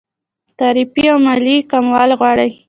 تعرفې 0.59 1.03
او 1.11 1.17
مالیې 1.25 1.57
کمول 1.71 2.09
غواړي. 2.19 2.49